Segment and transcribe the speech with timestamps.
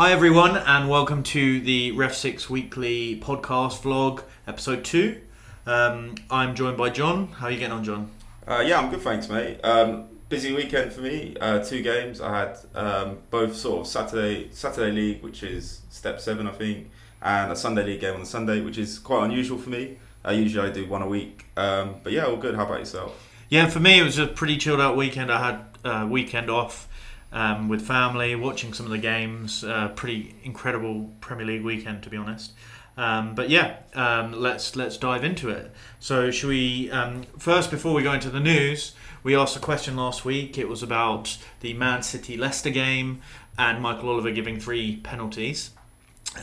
[0.00, 5.20] Hi everyone, and welcome to the Ref Six Weekly Podcast Vlog, Episode Two.
[5.66, 7.26] Um, I'm joined by John.
[7.26, 8.10] How are you getting on, John?
[8.48, 9.60] Uh, yeah, I'm good, thanks, mate.
[9.62, 11.36] Um, busy weekend for me.
[11.38, 12.22] Uh, two games.
[12.22, 16.90] I had um, both sort of Saturday Saturday league, which is step seven, I think,
[17.20, 19.98] and a Sunday league game on the Sunday, which is quite unusual for me.
[20.26, 21.44] Uh, usually I do one a week.
[21.58, 22.54] Um, but yeah, all good.
[22.54, 23.22] How about yourself?
[23.50, 25.30] Yeah, for me it was a pretty chilled out weekend.
[25.30, 26.88] I had a weekend off
[27.32, 29.64] um, with family, watching some of the games.
[29.64, 32.52] Uh, pretty incredible Premier League weekend, to be honest.
[32.96, 35.72] Um, but yeah, um, let's let's dive into it.
[36.00, 39.96] So, should we um, first, before we go into the news, we asked a question
[39.96, 40.58] last week.
[40.58, 43.22] It was about the Man City Leicester game
[43.58, 45.70] and Michael Oliver giving three penalties.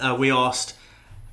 [0.02, 0.76] Uh, we asked,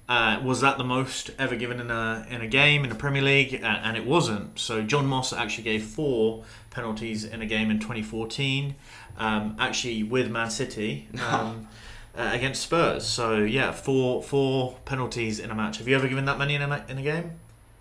[0.08, 3.22] uh, was that the most ever given in a in a game in the Premier
[3.22, 3.60] League?
[3.62, 4.58] Uh, and it wasn't.
[4.58, 8.74] So John Moss actually gave four penalties in a game in 2014,
[9.18, 11.08] um, actually with Man City.
[11.20, 11.68] Um,
[12.16, 15.78] uh, against Spurs, so yeah, four four penalties in a match.
[15.78, 17.32] Have you ever given that many in a in a game?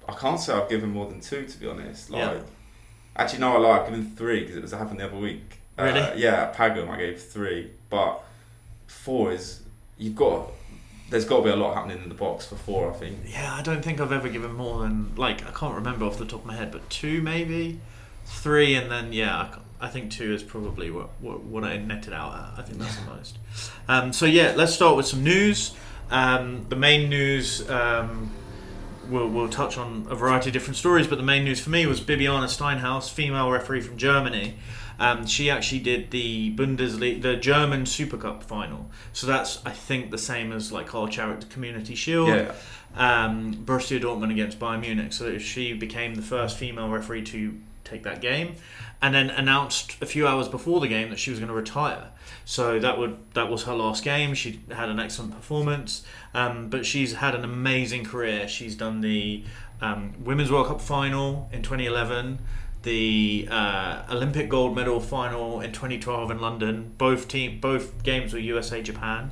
[0.09, 2.09] I can't say I've given more than two, to be honest.
[2.09, 2.39] Like, Yeah.
[3.15, 3.81] actually, no, I lied.
[3.81, 5.59] I've given three because it was happened the other week.
[5.77, 6.19] Uh, Really?
[6.23, 8.23] yeah, at Pagham I gave three, but
[8.87, 9.61] four is
[9.99, 10.49] you've got.
[11.13, 13.19] There's got to be a lot happening in the box for four, I think.
[13.27, 16.25] Yeah, I don't think I've ever given more than like I can't remember off the
[16.25, 17.79] top of my head, but two maybe,
[18.25, 19.37] three, and then yeah,
[19.79, 22.59] I, I think two is probably what, what what I netted out at.
[22.59, 23.37] I think that's the most.
[23.87, 25.75] Um, so yeah, let's start with some news.
[26.09, 27.69] Um, the main news.
[27.69, 28.31] Um,
[29.09, 31.85] We'll, we'll touch on a variety of different stories, but the main news for me
[31.85, 34.55] was Bibiana Steinhaus, female referee from Germany.
[34.99, 38.89] Um, she actually did the Bundesliga, the German Super Cup final.
[39.11, 42.53] So that's, I think, the same as like our charity Community Shield Yeah,
[42.95, 45.13] um, Borussia Dortmund against Bayern Munich.
[45.13, 48.55] So she became the first female referee to take that game,
[49.01, 52.09] and then announced a few hours before the game that she was going to retire.
[52.45, 54.33] So that would that was her last game.
[54.33, 58.47] She had an excellent performance, um, but she's had an amazing career.
[58.47, 59.43] She's done the
[59.81, 62.39] um, Women's World Cup final in 2011.
[62.83, 66.93] The uh, Olympic gold medal final in 2012 in London.
[66.97, 69.31] Both team, both games were USA Japan.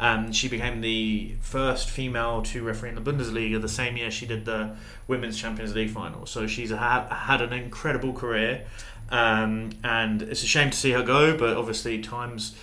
[0.00, 4.26] Um, she became the first female to referee in the Bundesliga the same year she
[4.26, 4.76] did the
[5.08, 6.26] Women's Champions League final.
[6.26, 8.64] So she's ha- had an incredible career,
[9.10, 11.36] um, and it's a shame to see her go.
[11.36, 12.56] But obviously, times,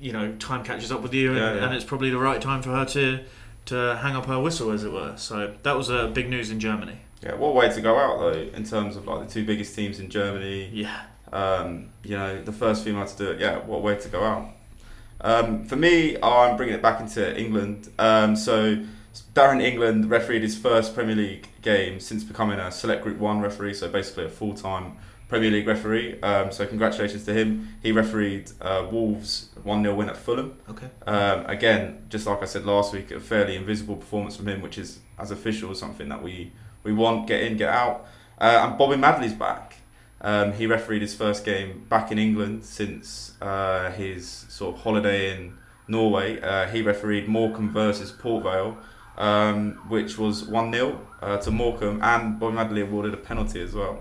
[0.00, 1.64] you know, time catches up with you, and, Yeah, yeah.
[1.64, 3.20] and it's probably the right time for her to
[3.66, 5.14] to hang up her whistle, as it were.
[5.16, 6.98] So that was a big news in Germany.
[7.22, 7.34] Yeah.
[7.34, 10.08] What way to go out though, in terms of like the two biggest teams in
[10.10, 10.70] Germany.
[10.72, 11.00] Yeah,
[11.32, 13.40] Um, you know, the first female to do it.
[13.40, 14.48] Yeah, what way to go out?
[15.22, 17.90] Um, for me, I'm bringing it back into England.
[17.98, 18.82] Um, so
[19.34, 23.74] Darren England refereed his first Premier League game since becoming a Select Group One referee.
[23.74, 24.96] So basically a full-time
[25.28, 26.20] Premier League referee.
[26.22, 27.68] Um, so congratulations to him.
[27.82, 30.56] He refereed uh, Wolves one 0 win at Fulham.
[30.70, 30.88] okay.
[31.06, 34.78] Um, again, just like I said last week, a fairly invisible performance from him, which
[34.78, 36.50] is as official something that we
[36.82, 38.06] we want get in, get out.
[38.40, 39.76] Uh, and Bobby Madley's back.
[40.22, 45.34] Um, he refereed his first game back in England since uh, his sort of holiday
[45.34, 45.54] in
[45.88, 46.40] Norway.
[46.40, 48.76] Uh, he refereed Morecambe versus Port Vale,
[49.16, 53.74] um, which was 1 0 uh, to Morecambe, and Bobby Madley awarded a penalty as
[53.74, 54.00] well.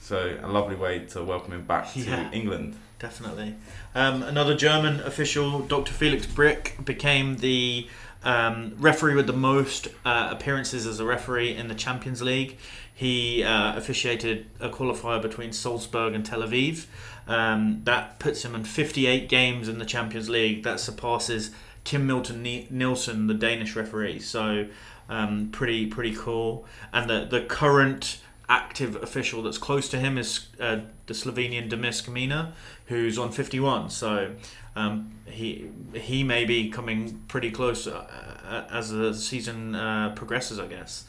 [0.00, 2.30] So, a lovely way to welcome him back to Yeah.
[2.32, 2.76] England.
[2.98, 3.54] Definitely.
[3.94, 5.92] Um, another German official, Dr.
[5.92, 7.86] Felix Brych, became the
[8.24, 12.58] um, referee with the most uh, appearances as a referee in the Champions League.
[12.94, 16.86] He uh, officiated a qualifier between Salzburg and Tel Aviv.
[17.28, 20.64] Um, that puts him in 58 games in the Champions League.
[20.64, 21.52] That surpasses
[21.84, 24.18] Kim Milton Nielsen, the Danish referee.
[24.18, 24.66] So,
[25.08, 26.66] um, pretty pretty cool.
[26.92, 31.92] And the the current active official that's close to him is uh, the Slovenian Damir
[31.92, 32.52] Skomina,
[32.86, 33.90] who's on 51.
[33.90, 34.34] So
[34.78, 38.06] um, he he may be coming pretty close uh,
[38.48, 41.04] uh, as the season uh, progresses, I guess.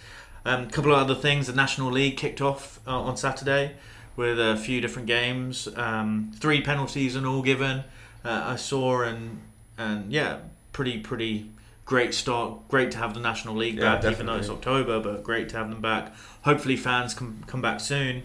[0.45, 1.47] A um, couple of other things.
[1.47, 3.73] The National League kicked off uh, on Saturday
[4.15, 5.67] with a few different games.
[5.75, 7.83] Um, three penalties and all given.
[8.23, 9.41] Uh, I saw and
[9.77, 10.39] and yeah,
[10.73, 11.49] pretty pretty
[11.85, 12.67] great start.
[12.69, 14.49] Great to have the National League Yeah, back, even though it's.
[14.49, 16.13] October, but great to have them back.
[16.43, 18.23] Hopefully, fans can come back soon.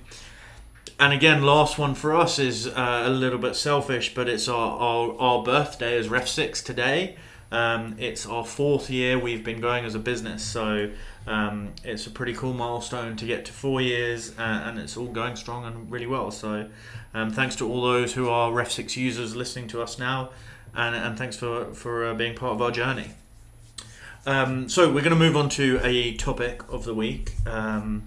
[0.98, 4.78] And again, last one for us is uh, a little bit selfish, but it's our,
[4.78, 7.16] our, our birthday as Ref 6 today.
[7.50, 10.90] Um, it's our fourth year we've been going as a business, so
[11.26, 15.06] um, it's a pretty cool milestone to get to four years, uh, and it's all
[15.06, 16.30] going strong and really well.
[16.30, 16.68] So,
[17.12, 20.30] um, thanks to all those who are Ref 6 users listening to us now,
[20.74, 23.10] and, and thanks for, for uh, being part of our journey.
[24.26, 28.04] Um, so we're going to move on to a topic of the week, um,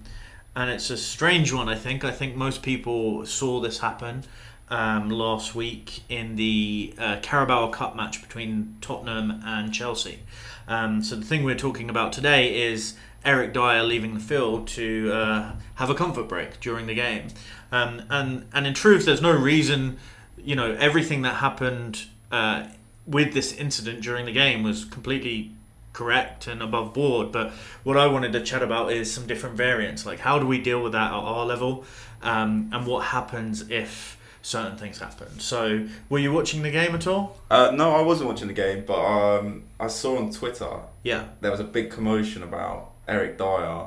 [0.58, 1.68] and it's a strange one.
[1.68, 2.04] I think.
[2.04, 4.24] I think most people saw this happen,
[4.70, 10.18] um, last week in the uh, Carabao Cup match between Tottenham and Chelsea.
[10.66, 12.94] Um, so the thing we're talking about today is
[13.24, 17.28] Eric Dier leaving the field to uh, have a comfort break during the game.
[17.70, 19.98] Um, and and in truth, there's no reason.
[20.36, 22.66] You know, everything that happened uh,
[23.06, 25.52] with this incident during the game was completely
[25.98, 27.32] correct and above board.
[27.32, 27.50] But
[27.82, 30.06] what I wanted to chat about is some different variants.
[30.06, 31.84] Like, how do we deal with that at our level,
[32.22, 35.40] um, and what happens if certain things happen.
[35.40, 37.36] So, were you watching the game at all?
[37.50, 40.70] Uh, no, I wasn't watching the game, but um, I saw on Twitter
[41.02, 41.24] Yeah.
[41.40, 43.86] there was a big commotion about Eric Dier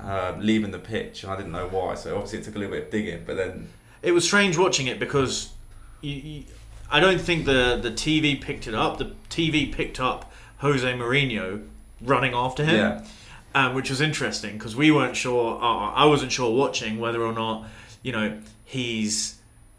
[0.00, 1.94] uh, leaving the pitch, and I didn't know why.
[1.94, 3.68] So obviously it took a little bit of digging, but then
[4.02, 5.52] It was strange watching it because
[6.02, 6.44] you, you,
[6.90, 8.98] I don't think the the TV picked it up.
[8.98, 10.31] The TV picked up
[10.62, 11.64] Jose Mourinho
[12.00, 13.04] running after him, yeah,
[13.54, 15.60] um, which was interesting because we weren't sure.
[15.62, 17.66] Uh, I wasn't sure watching whether or not
[18.02, 19.36] you know he's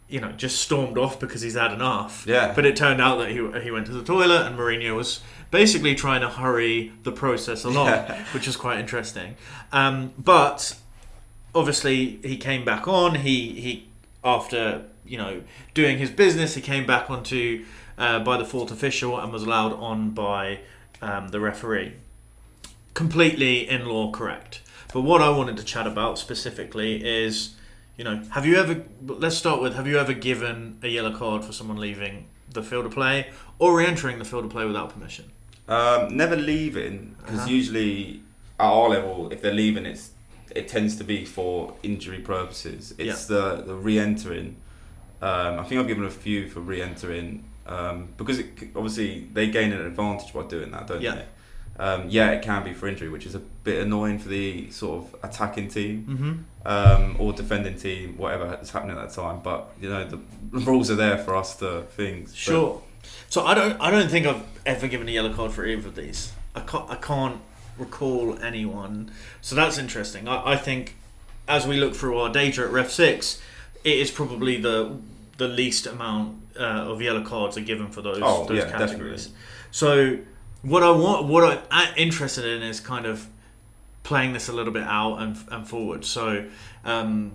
[0.08, 2.24] you know just stormed off because he's had enough.
[2.28, 2.52] Yeah.
[2.54, 5.20] But it turned out that he he went to the toilet and Mourinho was
[5.50, 8.24] basically trying to hurry the process along, Yeah.
[8.34, 9.36] which was quite interesting.
[9.72, 10.76] Um, but
[11.54, 13.16] obviously he came back on.
[13.16, 13.86] He he
[14.22, 15.42] after you know
[15.74, 17.64] doing his business, he came back onto
[17.98, 20.60] uh, by the fourth official and was allowed on by
[21.02, 21.94] um, the referee.
[22.94, 24.60] Completely in law correct.
[24.92, 27.54] But what I wanted to chat about specifically is,
[27.96, 28.84] you know, have you ever?
[29.04, 32.86] Let's start with: Have you ever given a yellow card for someone leaving the field
[32.86, 35.30] of play or re-entering the field of play without permission?
[35.66, 37.48] um, never leaving because Uh-huh.
[37.50, 38.20] usually
[38.60, 40.10] at our level, if they're leaving, it's
[40.54, 42.94] it tends to be for injury purposes.
[42.98, 44.56] It's the the re-entering.
[45.20, 48.46] Um, I think I've given a few for re-entering um, because it,
[48.76, 51.14] obviously they gain an advantage by doing that, don't Yeah.
[51.14, 51.24] they?
[51.76, 55.04] Um, yeah, it can be for injury, which is a bit annoying for the sort
[55.04, 56.06] of attacking team.
[56.08, 56.68] Mm-hmm.
[56.68, 59.40] um, or defending team, whatever is happening at that time.
[59.42, 60.20] But you know, the
[60.52, 62.30] rules are there for us to things.
[62.30, 62.82] But- Sure.
[63.28, 65.94] So I don't I don't think I've ever given a yellow card for either of
[65.96, 66.32] these.
[66.54, 67.40] I can't I can't
[67.76, 69.10] recall anyone.
[69.42, 70.26] So that's interesting.
[70.28, 70.94] I, I think
[71.48, 73.42] as we look through our data at Ref Six,
[73.82, 74.96] it is probably the
[75.36, 79.26] the least amount uh, of yellow cards are given for those Oh, those yeah, categories.
[79.26, 79.40] definitely.
[79.70, 80.18] So
[80.62, 83.26] what I want what I'm interested in is kind of
[84.02, 86.04] playing this a little bit out and, and forward.
[86.04, 86.44] So
[86.84, 87.32] um,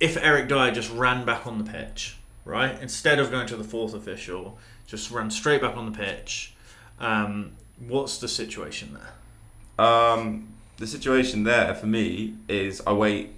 [0.00, 3.64] if Eric Dier just ran back on the pitch, right, instead of going to the
[3.64, 6.54] fourth official, just ran straight back on the pitch,
[7.00, 7.52] um,
[7.86, 9.84] what's the situation there?
[9.86, 10.48] Um,
[10.78, 13.30] the situation there for me is I wait.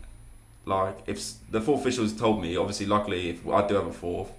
[0.67, 4.31] Like if the fourth official's told me, obviously, luckily, if I do have a fourth,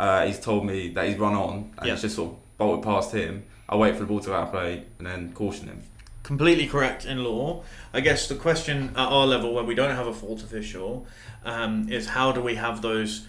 [0.00, 1.92] uh, he's told me that he's run on and Yeah.
[1.92, 3.44] it's just sort of bolted past him.
[3.68, 5.82] I wait for the ball to go out of play and then caution him.
[6.22, 7.62] Completely correct in law.
[7.92, 11.06] I guess the question at our level, where we don't have a fourth official,
[11.44, 13.26] um, is how do we have those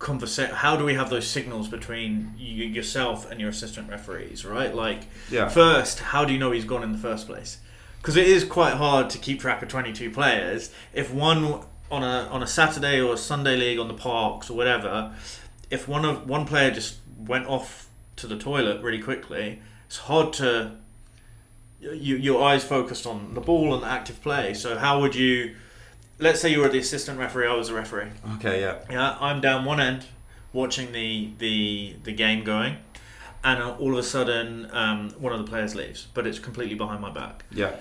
[0.00, 4.74] conversa- How do we have those signals between you, yourself and your assistant referees, right?
[4.74, 5.48] Like, Yeah.
[5.48, 7.58] First, how do you know he's gone in the first place?
[8.00, 10.70] Because it is quite hard to keep track of 22 players.
[10.94, 11.60] If one
[11.90, 15.12] on a on a Saturday or a Sunday league on the parks or whatever,
[15.70, 20.32] if one of one player just went off to the toilet really quickly, it's hard
[20.34, 20.72] to
[21.80, 24.54] you, your eyes focused on the ball and the active play.
[24.54, 25.54] So how would you?
[26.18, 27.46] Let's say you were the assistant referee.
[27.46, 28.08] I was the referee.
[28.36, 28.60] Okay.
[28.60, 28.78] Yeah.
[28.90, 30.06] Yeah, I'm down one end
[30.52, 32.76] watching the the the game going,
[33.44, 37.00] and all of a sudden um, one of the players leaves, but it's completely behind
[37.00, 37.44] my back.
[37.52, 37.76] Yeah.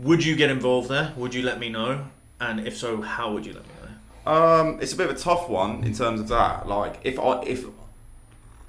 [0.00, 1.12] Would you get involved there?
[1.16, 2.06] Would you let me know?
[2.40, 3.77] And if so, how would you let me know?
[4.28, 6.68] Um, it's a bit of a tough one in terms of that.
[6.68, 7.64] Like, if I if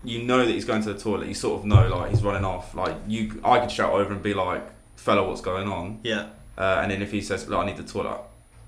[0.03, 2.45] you know that he's going to the toilet, you sort of know like he's running
[2.45, 2.73] off.
[2.73, 4.63] Like you, I could shout over and be like,
[4.95, 7.83] "Fella, what's going on?" Yeah, Uh, and then if he says, "Look, I need the
[7.83, 8.21] toilet,"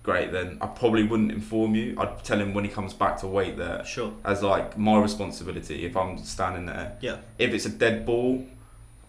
[0.03, 0.33] great.
[0.33, 1.95] Then I probably wouldn't inform you.
[1.97, 4.11] I'd tell him when he comes back to wait there sure.
[4.25, 6.97] as like my responsibility if I'm standing there.
[6.99, 8.45] Yeah, If it's a dead ball,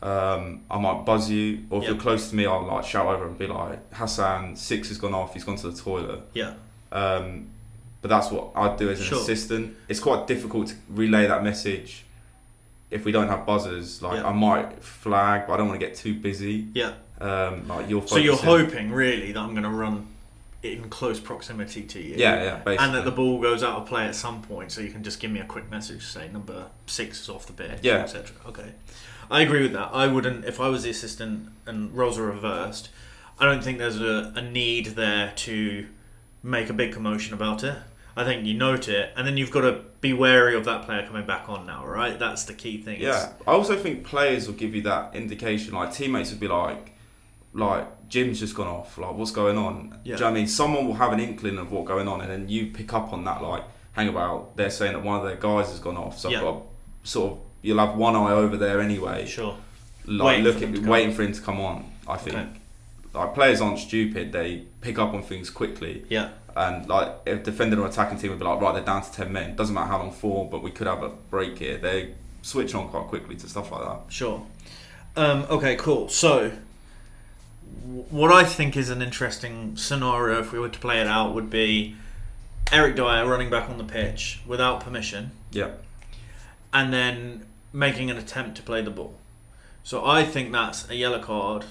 [0.02, 1.90] um, I might buzz you, or if Yeah.
[1.90, 5.14] you're close to me, I'll like shout over and be like, "Hassan, six has gone
[5.14, 5.34] off.
[5.34, 6.52] He's gone to the toilet." yeah,
[6.92, 7.48] Um,
[8.02, 9.18] but that's what I'd do as an Sure.
[9.20, 9.76] assistant.
[9.88, 12.04] It's quite difficult to relay that message
[12.90, 14.02] if we don't have buzzers.
[14.02, 14.28] Like Yeah.
[14.28, 16.66] I might flag, but I don't want to get too busy.
[16.74, 16.92] yeah.
[17.20, 18.06] Um, like you're.
[18.08, 20.08] So you're hoping really that I'm going to run
[20.64, 22.16] in close proximity to you.
[22.16, 22.78] Yeah, yeah, basically.
[22.84, 25.20] And that the ball goes out of play at some point, so you can just
[25.20, 27.98] give me a quick message, to say number six is off the pitch, Yeah.
[27.98, 28.34] etc.
[28.48, 28.72] Okay,
[29.30, 29.90] I agree with that.
[29.92, 32.88] I wouldn't if I was the assistant and roles are reversed.
[33.38, 35.86] I don't think there's a, a need there to
[36.42, 37.76] make a big commotion about it.
[38.16, 41.06] I think you note it, and then you've got to be wary of that player
[41.06, 42.18] coming back on now, right?
[42.18, 43.00] That's the key thing.
[43.00, 45.74] Yeah, I also think players will give you that indication.
[45.74, 46.92] Like teammates would be like,
[47.54, 48.98] like Jim's just gone off.
[48.98, 49.90] Like what's going on?
[49.90, 50.16] Do you Yeah.
[50.16, 50.46] know what I mean?
[50.46, 53.24] Someone will have an inkling of what's going on, and then you pick up on
[53.24, 53.42] that.
[53.42, 54.56] Like hang about.
[54.56, 56.38] They're saying that one of their guys has gone off, so Yeah.
[56.38, 56.62] I've got
[57.04, 59.54] sort of you'll have one eye over there anyway, Sure.
[60.06, 61.90] like Waiting looking, them waiting for him to come on.
[62.08, 62.48] I think Okay.
[63.14, 66.04] like players aren't stupid; they pick up on things quickly.
[66.08, 66.30] Yeah.
[66.56, 69.32] And like if defending or attacking team would be like, right, they're down to ten
[69.32, 69.56] men.
[69.56, 71.78] Doesn't matter how long for, but we could have a break here.
[71.78, 74.00] They switch on quite quickly to stuff like that.
[74.12, 74.44] Sure.
[75.16, 76.08] Um, okay, cool.
[76.08, 76.52] So,
[78.10, 81.50] what I think is an interesting scenario, if we were to play it out, would
[81.50, 81.96] be
[82.70, 85.72] Eric Dier running back on the pitch without permission Yeah,
[86.72, 89.14] and then making an attempt to play the ball.
[89.84, 91.64] So, I think that's a yellow card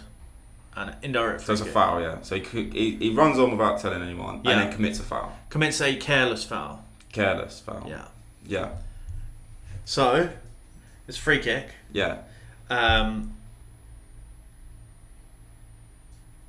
[0.75, 2.01] an indirect so it's a foul.
[2.01, 4.51] Yeah, so he, he he runs on without telling anyone, Yeah.
[4.51, 5.31] and then commits a foul.
[5.49, 6.83] Commits a careless foul.
[7.11, 7.85] Careless foul.
[7.89, 8.05] Yeah.
[8.45, 8.69] yeah,
[9.85, 10.29] So,
[11.07, 11.67] it's free kick.
[11.91, 12.19] yeah.
[12.69, 13.33] Um,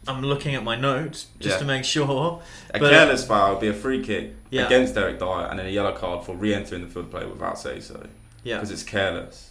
[0.06, 1.58] I'm looking at my notes just Yeah.
[1.58, 2.42] to make sure.
[2.74, 4.66] A But- careless foul would be a free kick Yeah.
[4.66, 7.80] against Derek Dier, and then a yellow card for re-entering the field play without say
[7.80, 8.06] so.
[8.44, 8.56] Yeah.
[8.56, 9.50] because it's careless.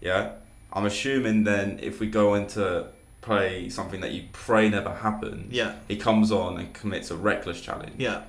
[0.00, 0.30] Yeah,
[0.72, 2.86] I'm assuming then if we go into
[3.26, 5.72] play something that you pray never happens, Yeah.
[5.88, 7.94] he comes on and commits a reckless challenge.
[7.98, 8.20] Yeah.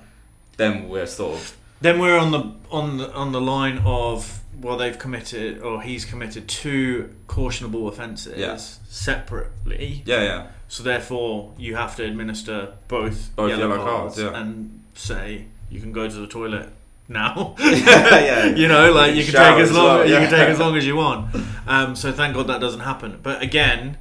[0.56, 4.76] Then we're sort of Then we're on the on the on the line of well
[4.76, 8.56] they've committed or he's committed two cautionable offences Yeah.
[8.88, 10.02] separately.
[10.04, 14.34] yeah, yeah, So therefore you have to administer both, Both yellow cards, yeah.
[14.40, 16.68] and say you can go to the toilet
[17.08, 17.54] now.
[17.60, 18.18] yeah.
[18.30, 18.44] yeah.
[18.46, 20.58] you know, like you can Shower take as as long well, you can take as
[20.64, 21.34] long as you want.
[21.66, 23.18] Um, so thank God that doesn't happen.
[23.22, 23.96] But again,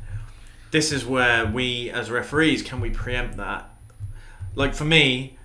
[0.72, 3.70] this is where we as referees can we preempt that?
[4.56, 5.38] Like for me,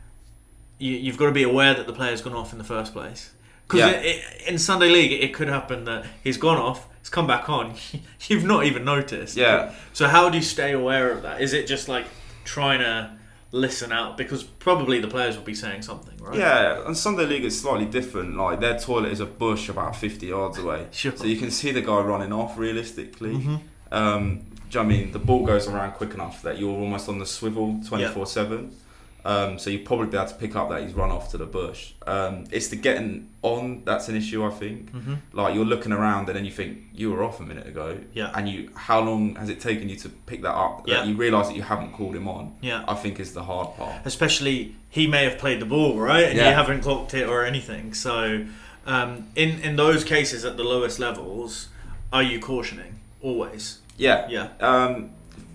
[0.78, 3.30] you, you've got to be aware that the player's gone off in the first place.
[3.68, 4.48] Because Yeah.
[4.48, 7.74] in Sunday League, it could happen that he's gone off, he's come back on,
[8.28, 9.36] you've not even noticed.
[9.36, 9.72] Yeah.
[9.92, 11.40] So how do you stay aware of that?
[11.40, 12.06] Is it just like
[12.44, 13.10] trying to
[13.54, 16.38] listen out because probably the players will be saying something, right?
[16.38, 18.34] Yeah, and Sunday League is slightly different.
[18.36, 21.14] Like their toilet is a bush about fifty yards away, Sure.
[21.14, 23.34] so you can see the guy running off realistically.
[23.34, 23.60] Mhm.
[23.92, 24.40] Um,
[24.72, 27.26] you know I mean the ball goes around quick enough that you're almost on the
[27.26, 28.76] swivel twenty four seven.
[29.24, 31.46] Um, so you probably be able to pick up that he's run off to the
[31.46, 31.92] bush.
[32.08, 34.90] Um, it's the getting on that's an issue, I think.
[34.92, 35.18] Mhm.
[35.32, 38.32] Like you're looking around and then you think you were off a minute ago, Yeah.
[38.34, 40.88] and you how long has it taken you to pick that up?
[40.88, 40.94] Yeah.
[40.96, 42.54] That you realise that you haven't called him on.
[42.62, 42.82] Yeah.
[42.88, 43.94] I think is the hard part.
[44.04, 47.94] especially he may have played the ball right and you haven't clocked it or anything
[47.94, 48.44] so
[48.86, 51.68] um, in in those cases at the lowest levels
[52.12, 55.10] are you cautioning always Yeah, yeah um,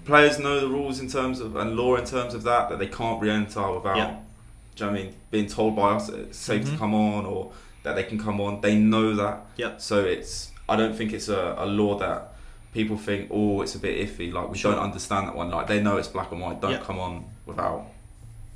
[0.05, 2.87] players know the rules in terms of and law in terms of that that they
[2.99, 4.15] can't re-enter without Yeah.
[4.75, 6.71] do you know what I mean being told by us it's safe Mhm.
[6.71, 7.51] to come on or
[7.83, 9.73] that they can come on they know that Yeah.
[9.77, 12.19] so it's I don't think it's a, a law that
[12.73, 14.71] people think oh it's a bit iffy like we Sure.
[14.73, 16.87] don't understand that one like they know it's black and white don't Yeah.
[16.89, 17.13] come on
[17.45, 17.85] without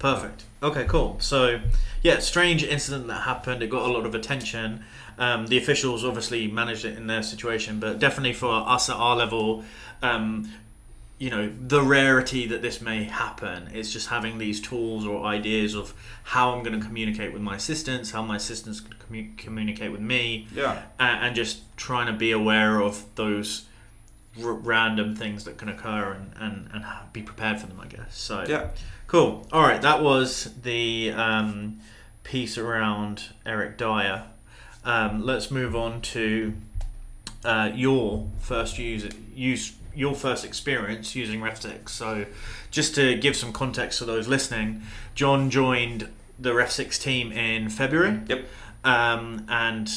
[0.01, 0.43] perfect.
[0.61, 1.17] Okay cool.
[1.19, 1.61] So
[2.01, 3.63] yeah strange incident that happened.
[3.63, 4.83] It got a lot of attention.
[5.17, 9.15] Um, the officials obviously managed it in their situation but definitely for us at our
[9.15, 9.63] level
[10.01, 10.49] um,
[11.19, 15.75] you know the rarity that this may happen is just having these tools or ideas
[15.75, 15.93] of
[16.23, 20.01] how I'm going to communicate with my assistants how my assistants can commu- communicate with
[20.01, 20.81] me yeah.
[20.99, 23.65] and, and just trying to be aware of those
[24.41, 28.17] r- random things that can occur and, and, and be prepared for them, I guess.
[28.17, 28.69] So, yeah
[29.11, 29.45] cool.
[29.51, 31.81] All right, that was the um,
[32.23, 34.23] piece around Eric Dier.
[34.85, 36.53] Um, let's move on to
[37.43, 41.89] uh, your first use, use your first experience using Ref6.
[41.89, 42.25] So,
[42.71, 46.07] just to give some context to those listening, John joined
[46.39, 48.45] the Ref6 team in February yep
[48.83, 49.91] um, and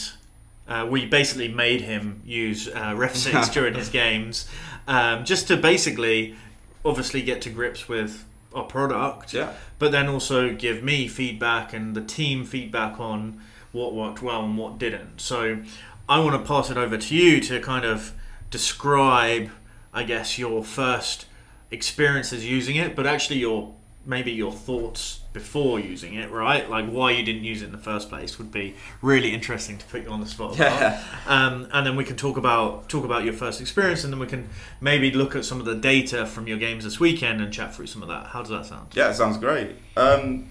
[0.68, 4.46] uh, we basically made him use uh, Ref 6 during his games
[4.86, 6.36] um, just to basically
[6.84, 9.52] obviously get to grips with our product yeah.
[9.78, 13.40] but then also give me feedback and the team feedback on
[13.72, 15.20] what worked well and what didn't.
[15.20, 15.62] So
[16.08, 18.12] I want to pass it over to you to kind of
[18.50, 19.50] describe
[19.92, 21.26] I guess your first
[21.70, 23.74] experiences using it but actually your
[24.06, 27.76] maybe your thoughts before using it right like why you didn't use it in the
[27.78, 30.80] first place would be really interesting to put you on the spot about.
[30.80, 31.02] Yeah.
[31.26, 34.26] um, and then we can talk about talk about your first experience and then we
[34.28, 34.48] can
[34.80, 37.88] maybe look at some of the data from your games this weekend and chat through
[37.88, 39.72] some of that how does that sound Yeah, it sounds great.
[39.96, 40.50] Um,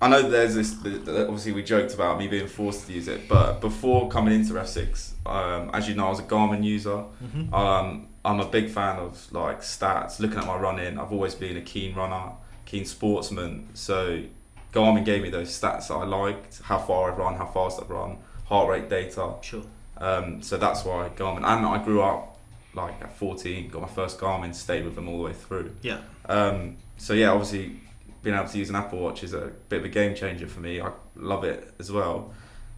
[0.00, 0.74] I know there's this.
[0.84, 5.12] Obviously, we joked about me being forced to use it, but before coming into F6,
[5.24, 7.04] um, as you know, I was a Garmin user.
[7.24, 7.52] Mhm.
[7.52, 10.98] Um, I'm a big fan of like stats, looking at my running.
[10.98, 12.32] I've always been a keen runner,
[12.66, 13.68] keen sportsman.
[13.74, 14.22] So
[14.72, 17.90] Garmin gave me those stats that I liked: how far I've run, how fast I've
[17.90, 19.34] run, heart rate data.
[19.42, 19.62] sure
[19.98, 21.44] Um, so that's why Garmin.
[21.44, 22.38] And I grew up
[22.74, 25.74] like at 14, got my first Garmin, stayed with them all the way through.
[25.82, 27.76] yeah Um, so yeah, obviously
[28.22, 30.60] being able to use an Apple Watch is a bit of a game changer for
[30.60, 30.80] me.
[30.80, 32.32] I love it as well.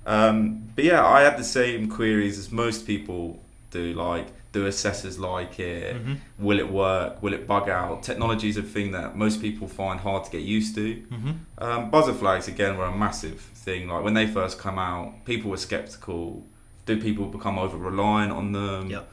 [0.04, 3.94] Um, but yeah, I had the same queries as most people do.
[3.94, 5.94] Like, do assessors like it?
[5.96, 6.16] Mhm.
[6.38, 7.22] Will it work?
[7.22, 8.02] Will it bug out?
[8.02, 11.02] Technology is a thing that most people find hard to get used to.
[11.12, 11.34] Mhm.
[11.58, 13.88] Um, buzzer flags again were a massive thing.
[13.88, 16.44] Like when they first come out, people were skeptical.
[16.86, 18.88] Do people become over reliant on them?
[18.90, 19.08] Yep.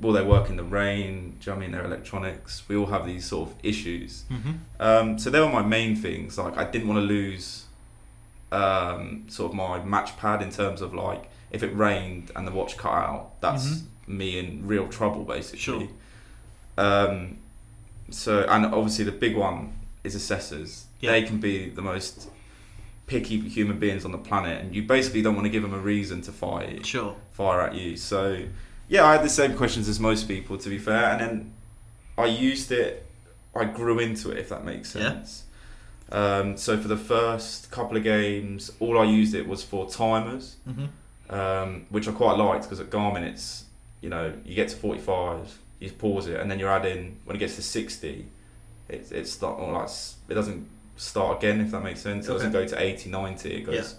[0.00, 1.36] Will they work in the rain?
[1.40, 1.72] Do you know what I mean?
[1.72, 2.62] They're electronics.
[2.68, 4.24] We all have these sort of issues.
[4.30, 4.58] Mhm.
[4.78, 6.38] Um, so they were my main things.
[6.38, 7.64] Like I didn't want to lose
[8.52, 12.50] um, sort of my match pad in terms of like if it rained and the
[12.52, 13.82] watch cut out, that's Mhm.
[14.08, 15.58] Me in real trouble basically.
[15.58, 15.88] Sure.
[16.76, 17.38] Um,
[18.10, 19.72] so and obviously the big one
[20.04, 20.86] is assessors.
[21.00, 21.12] Yeah.
[21.12, 22.28] They can be the most
[23.06, 25.78] picky human beings on the planet, and you basically don't want to give them a
[25.78, 27.16] reason to fight Sure.
[27.32, 27.96] fire at you.
[27.96, 28.44] So
[28.88, 31.52] yeah, I had the same questions as most people to be fair, and then
[32.16, 33.04] I used it.
[33.54, 35.02] I grew into it, if that makes Yeah.
[35.02, 35.44] sense.
[36.10, 40.56] Um, so for the first couple of games, all I used it was for timers,
[40.68, 40.88] Mhm.
[41.34, 43.64] um, which I quite liked because at Garmin it's
[44.00, 47.36] you know you get to forty five, you pause it, and then you're adding when
[47.36, 48.26] it gets to sixty,
[48.88, 49.88] it it start or like
[50.28, 52.26] it doesn't start again if that makes sense.
[52.28, 53.98] It doesn't go to 80, 90, It goes Yeah.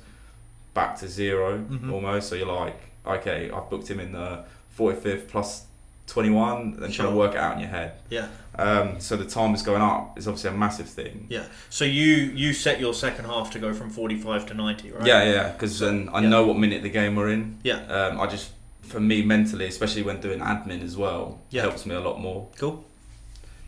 [0.74, 1.94] back to 0 Mhm.
[1.94, 2.28] almost.
[2.28, 2.76] So you're like,
[3.08, 5.66] okay, I've booked him in the forty fifth plus
[6.08, 7.06] twenty one, then trying Sure.
[7.12, 7.94] to work it out in your head.
[8.10, 8.28] Yeah.
[8.58, 11.28] Um, so the time is going up is obviously a massive thing.
[11.30, 11.44] Yeah.
[11.70, 15.06] So you you set your second half to go from 45 to 90, right?
[15.06, 16.30] Yeah, yeah, because then I Yeah.
[16.30, 17.60] know what minute the game we're in.
[17.64, 17.76] Yeah.
[17.86, 18.50] Um, I just,
[18.82, 21.62] for me mentally, especially when doing admin as well, Yeah.
[21.64, 22.48] helps me a lot more.
[22.58, 22.84] Cool.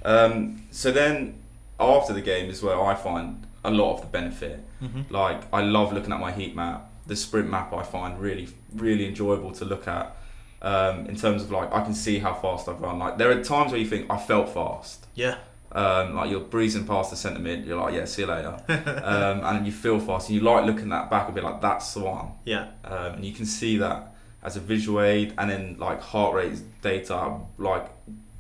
[0.04, 1.36] Um, so then
[1.80, 4.64] after the game is where I find a lot of the benefit.
[4.82, 5.12] Mhm.
[5.12, 6.90] Like I love looking at my heat map.
[7.08, 10.16] The sprint map I find really, really enjoyable to look at.
[10.64, 13.00] Um, in terms of like I can see how fast I've run.
[13.00, 15.06] Like there are times where you think I felt fast.
[15.16, 15.36] Yeah.
[15.72, 18.58] Um, like you're breezing past the centre mid, you're like, yeah, see you later.
[19.04, 21.94] um, and you feel fast, and you like looking that back and be like, that's
[21.94, 22.34] the one.
[22.44, 22.68] Yeah.
[22.84, 24.11] Um, and you can see that
[24.44, 27.38] as a visual aid, and then like heart rate data.
[27.58, 27.88] Like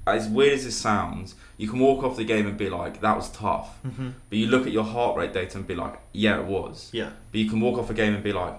[0.08, 3.16] as weird as this sounds, you can walk off the game and be like, that
[3.16, 3.78] was tough.
[3.86, 4.14] Mhm.
[4.30, 6.90] But you look at your heart rate data and be like, yeah, it was.
[6.92, 7.12] Yeah.
[7.32, 8.56] But you can walk off a game and be like,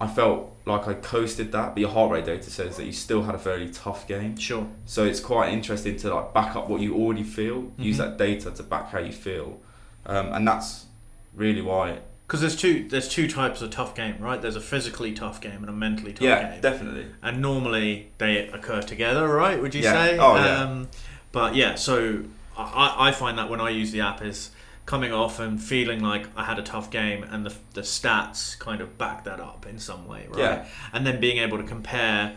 [0.00, 3.22] I felt like I coasted that, but your heart rate data says that you still
[3.22, 4.36] had a fairly tough game.
[4.36, 4.66] Sure.
[4.84, 7.98] So it's quite interesting to like back up what you already feel, use Mhm.
[7.98, 9.60] that data to back how you feel,
[10.04, 10.86] um, and that's
[11.34, 12.00] really why.
[12.34, 14.42] Because there's two there's two types of tough game, right?
[14.42, 16.60] There's a physically tough game and a mentally tough yeah, game.
[16.60, 17.06] definitely.
[17.22, 19.62] and normally they occur together, right?
[19.62, 19.92] Would you Yeah.
[19.92, 20.18] say?
[20.18, 20.58] Oh, yeah.
[20.64, 20.88] Um,
[21.30, 22.24] but yeah, so
[22.58, 24.50] I, I find that when I use the app is
[24.84, 28.80] coming off and feeling like I had a tough game, and the, the stats kind
[28.80, 30.38] of back that up in some way, right?
[30.40, 30.66] Yeah.
[30.92, 32.36] And then being able to compare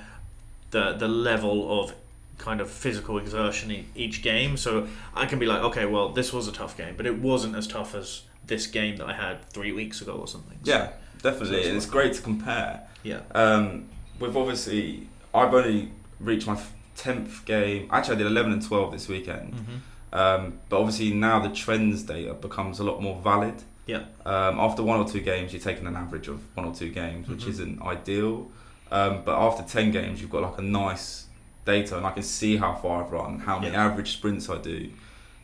[0.70, 1.96] the the level of
[2.38, 4.58] kind of physical exertion in each game.
[4.58, 7.56] So I can be like, okay, well, this was a tough game, but it wasn't
[7.56, 10.58] as tough as this game that I had three weeks ago or something.
[10.64, 10.90] So, Yeah,
[11.22, 12.82] definitely, So and it's it's great to compare.
[13.04, 13.86] yeah, Um,
[14.20, 16.58] with obviously, I've only reached my
[16.96, 17.88] tenth game.
[17.92, 19.54] Actually, I did eleven and twelve this weekend.
[19.54, 20.18] Mhm.
[20.18, 23.56] Um, but obviously now the trends data becomes a lot more valid.
[23.86, 24.04] Yeah.
[24.26, 27.28] Um, after one or two games, you're taking an average of one or two games,
[27.30, 27.50] which Mhm.
[27.50, 28.50] isn't ideal.
[28.92, 31.26] Um, but after ten games, you've got like a nice
[31.66, 33.86] data, and I can see how far I've run, how many Yeah.
[33.86, 34.90] average sprints I do,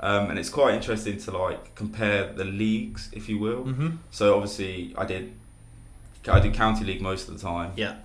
[0.08, 3.64] um, and it's quite interesting to like compare the leagues, if you will.
[3.64, 3.98] Mhm.
[4.12, 5.26] So obviously, I did
[6.28, 7.72] I did county league most of the time.
[7.76, 7.96] Yeah.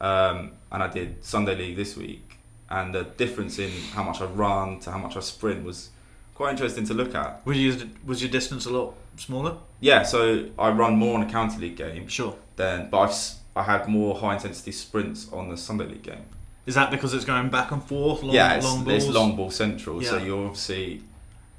[0.00, 2.38] Um, and I did Sunday league this week,
[2.70, 5.90] and the difference in how much I run to how much I sprint was
[6.34, 7.44] quite interesting to look at.
[7.44, 7.74] Was your
[8.06, 9.54] was your distance a lot smaller?
[9.80, 12.34] Yeah, so I run more on a county league game Sure.
[12.56, 13.16] than, but I've
[13.56, 16.24] I had more high intensity sprints on the Sunday league game.
[16.66, 18.22] Is that because it's going back and forth?
[18.22, 19.04] Long, yeah, it's long balls.
[19.04, 21.02] it's long ball central, so you're obviously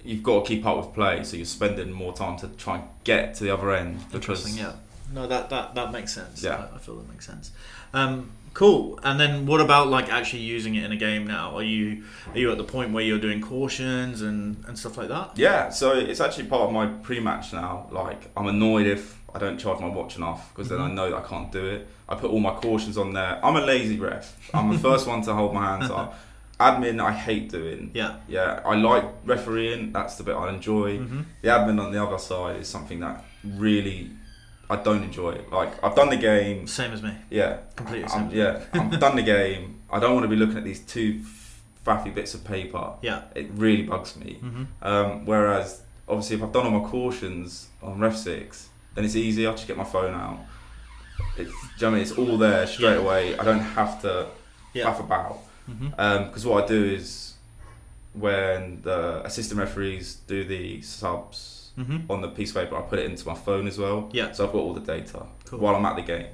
[0.04, 2.84] you've got to keep up with play, so you're spending more time to try and
[3.04, 3.98] get to the other end.
[4.12, 4.58] Because, Interesting.
[4.58, 4.74] Yeah.
[5.14, 6.42] No, that that that makes sense.
[6.44, 6.68] Yeah.
[6.72, 7.52] I, I feel that makes sense.
[7.94, 8.98] Um, cool.
[9.04, 11.56] And then what about like actually using it in a game now?
[11.58, 15.10] Are you are you at the point where you're doing cautions and and stuff like
[15.10, 15.32] that?
[15.36, 17.88] Yeah, so it's actually part of my pre-match now.
[17.92, 20.94] Like, I'm annoyed if I don't charge my watch enough because then I Mhm.
[20.94, 21.88] know that I can't do it.
[22.08, 23.40] I put all my cautions on there.
[23.44, 24.38] I'm a lazy ref.
[24.54, 26.18] I'm the first one to hold my hands up.
[26.62, 27.92] Admin, I hate doing.
[27.94, 28.18] Yeah.
[28.28, 29.92] Yeah, I like refereeing.
[29.92, 30.98] That's the bit I enjoy.
[31.00, 34.12] hmm The admin on the other side is something that really
[34.70, 35.42] I don't enjoy.
[35.52, 36.68] Like, I've done the game.
[36.68, 37.14] Same as me.
[37.30, 38.22] Yeah, Completely same.
[38.22, 39.82] I'm, as yeah, I've done the game.
[39.90, 41.22] I don't want to be looking at these two
[41.86, 42.94] faffy bits of paper.
[43.02, 43.24] Yeah.
[43.36, 44.36] It really bugs me.
[44.36, 49.16] hmm Um, whereas, obviously, if I've done all my cautions on Ref 6, then it's
[49.16, 49.46] easy.
[49.48, 50.40] I just get my phone out.
[51.38, 52.02] It's, do you know what I mean?
[52.04, 53.06] It's all there straight Yeah.
[53.06, 53.38] away.
[53.38, 54.28] I don't have to
[54.74, 54.86] Yeah.
[54.86, 55.40] faff about.
[55.68, 57.34] Because what I do is
[58.14, 62.10] when the assistant referees do the subs Mhm.
[62.10, 62.76] on the piece of paper.
[62.76, 64.10] I put it into my phone as well.
[64.12, 64.34] Yeah.
[64.34, 65.60] So I've got all the data Cool.
[65.60, 66.26] while I'm at the game.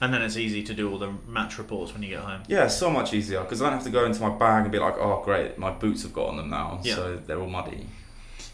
[0.00, 2.42] And then it's easy to do all the match reports when you get home.
[2.48, 4.78] Yeah, so much easier because I don't have to go into my bag and be
[4.80, 6.96] like, oh great, my boots have got on them now, Yeah.
[6.96, 7.86] so they're all muddy.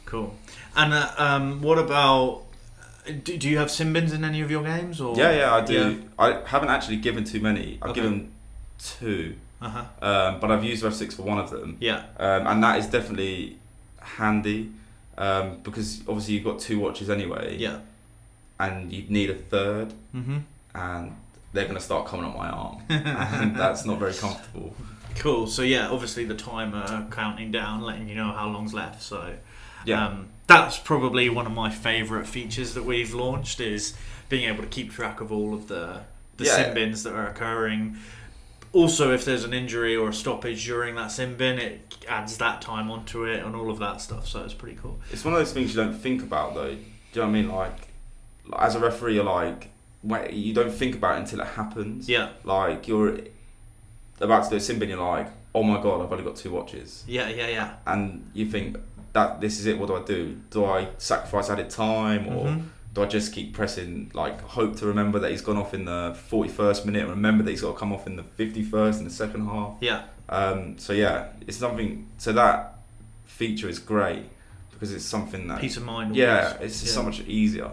[0.05, 0.35] Cool.
[0.77, 2.43] And uh, um, what about?
[3.07, 5.01] Do, do you have sin bins in any of your games?
[5.01, 5.73] Or Yeah, yeah, I do.
[5.73, 5.95] Yeah.
[6.19, 7.79] I haven't actually given too many.
[7.81, 8.03] I've Okay.
[8.03, 8.31] given
[8.79, 9.85] two, Uh huh.
[10.07, 12.05] um, but I've used Ref Six for one of them, Yeah.
[12.19, 13.57] um, and that is definitely
[14.01, 14.71] handy
[15.19, 17.79] um, because obviously you've got two watches anyway, Yeah.
[18.59, 20.39] and you need a third, Mm-hmm.
[20.75, 21.13] and
[21.53, 24.75] they're going to start coming up my arm, and that's not very comfortable.
[25.17, 25.47] Cool.
[25.49, 29.03] So yeah, obviously the timer counting down, letting you know how long's left.
[29.03, 29.35] So
[29.85, 33.95] Yeah, um, that's probably one of my favourite features that we've launched is
[34.29, 36.01] being able to keep track of all of the
[36.37, 36.57] the Yeah.
[36.57, 37.97] sin bins that are occurring.
[38.73, 42.63] Also, if there's an injury or a stoppage during that sin bin, it adds that
[42.63, 44.29] time onto it and all of that stuff.
[44.29, 44.99] So it's pretty cool.
[45.11, 46.75] it's one of those things you don't think about though.
[46.75, 47.49] Do you know what I mean?
[47.51, 47.89] Like,
[48.47, 49.71] like, as a referee, you're like,
[50.05, 52.09] wait, you don't think about it until it happens.
[52.09, 52.31] Yeah.
[52.45, 53.19] Like you're
[54.21, 56.53] about to do a sin bin, you're like, oh my god, I've only got two
[56.53, 57.29] watches, Yeah.
[57.29, 57.49] Yeah.
[57.49, 57.73] Yeah.
[57.87, 58.77] and you think
[59.15, 59.77] that this is it.
[59.81, 60.39] What do I do?
[60.51, 62.63] Do I sacrifice added time, or Mhm.
[62.93, 64.11] Do I just keep pressing?
[64.15, 67.51] Like hope to remember that he's gone off in the forty-first minute, and remember that
[67.51, 69.77] he's got to come off in the fifty-first in the second half.
[69.81, 70.03] Yeah.
[70.29, 72.09] Um, so yeah, it's something.
[72.19, 72.79] So that
[73.25, 74.25] feature is great
[74.73, 75.61] because it's something that.
[75.61, 76.17] Peace of mind.
[76.17, 76.73] yeah, always.
[76.73, 76.93] it's Yeah.
[76.95, 77.71] so much easier.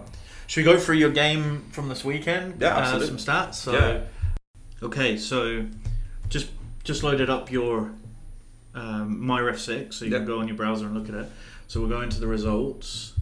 [0.47, 2.61] Should we go through your game from this weekend?
[2.61, 3.07] Yeah, Uh, absolutely.
[3.07, 3.55] some stats.
[3.55, 4.01] So, Yeah.
[4.85, 5.65] okay, so
[6.29, 6.49] just
[6.83, 7.91] just loaded up your
[8.75, 10.19] um, MyRef six, so you Yeah.
[10.19, 11.29] can go on your browser and look at it.
[11.67, 13.13] So we'll go into the results.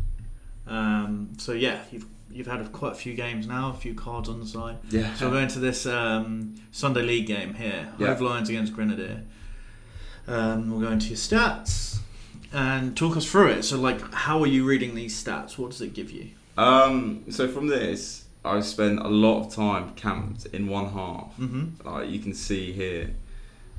[0.68, 4.40] Um, so yeah, you've you've had quite a few games now, a few cards on
[4.40, 4.78] the side.
[4.90, 5.14] Yeah.
[5.16, 7.88] So we're going to this um, Sunday League game here.
[7.98, 8.08] Yeah.
[8.08, 9.24] Hove Lions against Grenadier.
[10.28, 12.00] Um, we'll go into your stats
[12.52, 13.64] and talk us through it.
[13.64, 15.58] So like, how are you reading these stats?
[15.58, 16.30] What does it give you?
[16.58, 21.36] Um, so from this, I spent a lot of time camped in one half.
[21.40, 21.88] Mm-hmm.
[21.88, 23.12] Like you can see here.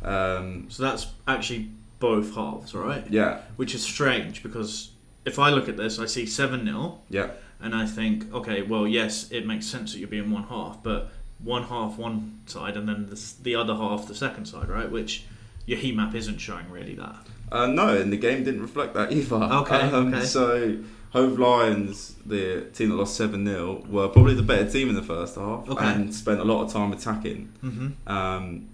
[0.02, 3.04] Um, So that's actually both halves, right?
[3.10, 4.90] yeah, Which is strange because
[5.26, 8.86] if I look at this, I see 7 0, yeah, and I think, okay, well,
[8.86, 11.10] yes, it makes sense that you're being one half, but
[11.42, 14.90] one half one side and then the, the other half the second side, right?
[14.90, 15.24] Which
[15.66, 17.16] your heat map isn't showing really that.
[17.52, 19.36] uh, no, and the game didn't reflect that either.
[19.36, 20.24] Okay, Um, okay.
[20.24, 20.78] So
[21.10, 25.02] Hove Lions, the team that lost seven 0 were probably the better team in the
[25.02, 25.84] first half Okay.
[25.86, 27.52] and spent a lot of time attacking.
[27.62, 27.88] Mm-hmm.
[28.10, 28.68] Um,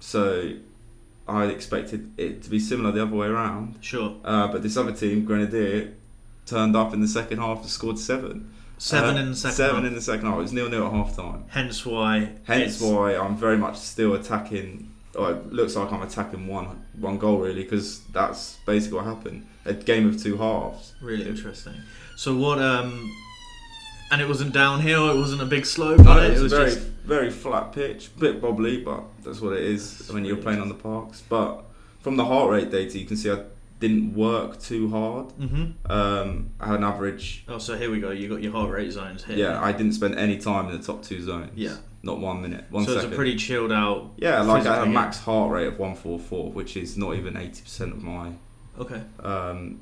[0.00, 0.52] so
[1.28, 3.76] I expected it to be similar the other way around.
[3.80, 4.16] Sure.
[4.24, 5.94] Uh, but this other team, Grenadier,
[6.46, 8.52] turned up in the second half and scored seven.
[8.78, 9.84] Seven Uh, in the second Seven half.
[9.86, 10.34] in the second half.
[10.38, 11.44] It was nil nil at half time.
[11.48, 12.32] Hence why.
[12.44, 14.88] Hence why I'm very much still attacking.
[15.14, 19.46] Or it looks like I'm attacking one one goal really because that's basically what happened.
[19.64, 20.94] A game of two halves.
[21.00, 21.74] Really interesting.
[22.16, 22.58] So what?
[22.60, 23.14] um
[24.12, 25.10] And it wasn't downhill.
[25.10, 26.00] It wasn't a big slope.
[26.00, 29.62] No, it, it was, very just very flat pitch, bit bobbly, but that's what it
[29.64, 31.22] is That's when you're playing on the parks.
[31.28, 31.64] But
[32.00, 33.42] from the heart rate data, you can see I
[33.80, 35.32] didn't work too hard.
[35.32, 37.44] hmm Um, I had an average.
[37.48, 38.10] Oh, so here we go.
[38.10, 39.36] You got your heart rate zones here.
[39.36, 41.50] Yeah, I didn't spend any time in the top two zones.
[41.56, 41.76] Yeah.
[42.02, 43.06] not one minute, one so second.
[43.08, 44.10] it's a pretty chilled out.
[44.18, 47.14] yeah, like I had a max heart rate of one four four, which is not
[47.16, 48.32] even eighty percent of my
[48.78, 49.00] Okay.
[49.22, 49.80] um,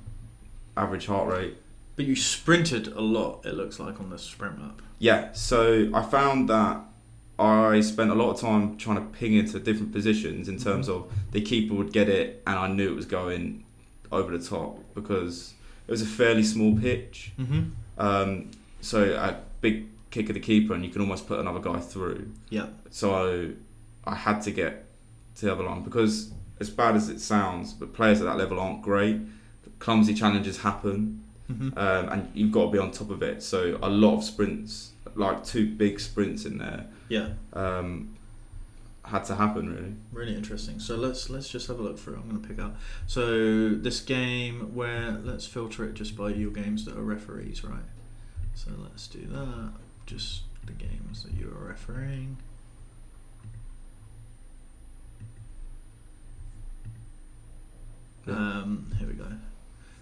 [0.76, 1.56] average heart rate.
[1.96, 3.44] But you sprinted a lot.
[3.44, 4.80] It looks like on the sprint map.
[4.98, 6.82] Yeah, so I found that
[7.38, 10.94] I spent a lot of time trying to ping into different positions in terms Mhm.
[10.96, 13.64] of the keeper would get it and I knew it was going
[14.12, 15.54] over the top because
[15.88, 17.32] it was a fairly small pitch.
[17.40, 17.60] Mm-hmm.
[17.98, 18.50] Um,
[18.82, 22.28] so a big kick of the keeper and you can almost put another guy through.
[22.50, 22.66] Yeah.
[22.90, 23.52] So
[24.04, 24.86] I had to get
[25.36, 28.60] to the other line because as bad as it sounds, but players at that level
[28.60, 29.16] aren't great.
[29.78, 31.78] Clumsy challenges happen Mm-hmm.
[31.78, 33.42] um, and you've got to be on top of it.
[33.42, 37.30] So a lot of sprints, like two big sprints in there, Yeah.
[37.54, 38.16] um,
[39.04, 39.94] had to happen really.
[40.12, 40.78] Really interesting.
[40.78, 42.16] So let's let's just have a look through.
[42.16, 42.76] I'm going to pick up.
[43.06, 47.88] So this game where let's filter it just by your games that are referees, right?
[48.54, 49.72] So let's do that.
[50.06, 52.36] Just the games that you are refereeing.
[58.26, 59.26] Um, here we go.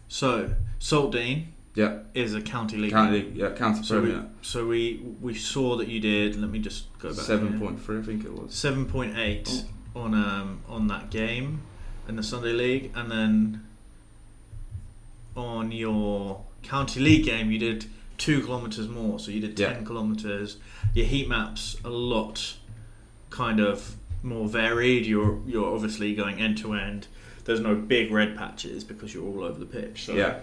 [0.09, 2.91] So Saltdean Yeah, is a county league.
[2.93, 6.37] county, yeah, county So we, so we we saw that you did.
[6.37, 7.25] Let me just go back.
[7.25, 8.55] seven point three, I think it was.
[8.55, 11.63] seven point eight on um on that game
[12.09, 13.65] in the Sunday League, and then
[15.37, 19.83] on your county league game you did two kilometers more, so you did ten Yeah.
[19.85, 20.57] kilometers.
[20.95, 22.57] Your heat maps a lot
[23.31, 25.07] kind of more varied.
[25.07, 27.07] You're you're obviously going end to end.
[27.49, 30.05] There's no big red patches because you're all over the pitch.
[30.05, 30.41] So Yeah,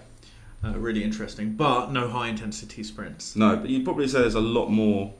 [0.63, 3.35] Uh, really interesting, but no high intensity sprints.
[3.35, 5.13] No, but you'd probably say there's a lot more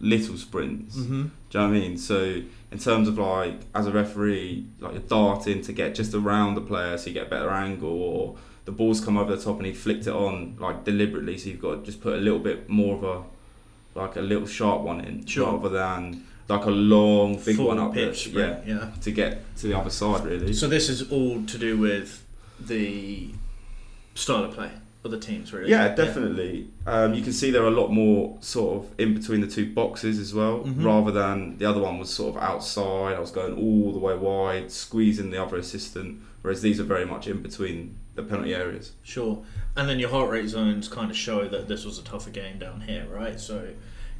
[0.00, 0.96] little sprints.
[0.96, 1.22] Mm-hmm.
[1.22, 1.96] Do you know what I mean?
[1.96, 6.54] So in terms of like as a referee, like you're darting to get just around
[6.56, 9.56] the player so you get a better angle, or the ball's come over the top
[9.56, 12.38] and he flicked it on like deliberately, so you've got to just put a little
[12.38, 15.50] bit more of a like a little sharp one in, Sure.
[15.52, 18.58] rather than like a long big Full one up pitch there.
[18.58, 18.90] sprint, yeah.
[19.02, 20.52] to get to the other side really.
[20.52, 22.24] So this is all to do with
[22.60, 23.30] the
[24.14, 24.70] style of play
[25.02, 25.70] of the teams, really.
[25.70, 26.68] Yeah, definitely.
[26.86, 29.72] Um, you can see there are a lot more sort of in between the two
[29.72, 30.84] boxes as well, Mhm.
[30.84, 33.14] rather than the other one was sort of outside.
[33.16, 37.06] I was going all the way wide, squeezing the other assistant, whereas these are very
[37.06, 38.92] much in between the penalty areas.
[39.02, 39.42] Sure.
[39.74, 42.58] And then your heart rate zones kind of show that this was a tougher game
[42.58, 43.40] down here, right?
[43.40, 43.68] So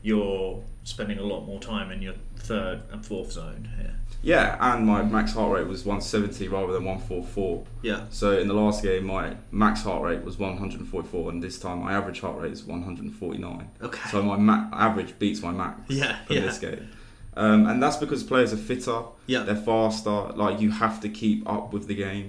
[0.03, 3.95] you're spending a lot more time in your third and fourth zone here.
[4.23, 7.65] Yeah, and my max heart rate was 170 rather than 144.
[7.83, 8.05] Yeah.
[8.11, 11.93] So in the last game, my max heart rate was 144, and this time my
[11.95, 13.69] average heart rate is 149.
[13.83, 14.09] Okay.
[14.11, 16.41] So my ma- average beats my max Yeah, for yeah.
[16.43, 16.89] this game.
[17.35, 19.45] Um, and that's because players are fitter, Yeah.
[19.45, 20.11] they're faster.
[20.11, 22.29] Like you have to keep up with the game.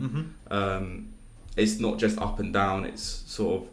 [0.49, 1.09] hmm Um,
[1.57, 2.85] it's not just up and down.
[2.85, 3.69] It's sort of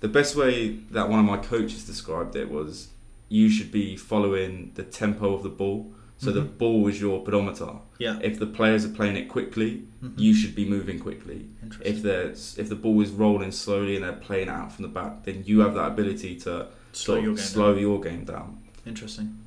[0.00, 2.88] the best way that one of my coaches described it was
[3.28, 5.92] you should be following the tempo of the ball.
[6.18, 6.58] So the Mhm.
[6.58, 7.68] ball is your pedometer.
[7.98, 8.18] Yeah.
[8.22, 10.12] If the players are playing it quickly, Mhm.
[10.16, 11.46] you should be moving quickly.
[11.62, 11.94] Interesting.
[11.94, 14.88] If there's if the ball is rolling slowly and they're playing it out from the
[14.88, 17.80] back, then you have that ability to slow your game slow down.
[17.82, 18.58] your game down.
[18.86, 19.38] Interesting.